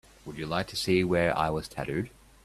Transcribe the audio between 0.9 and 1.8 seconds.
where I was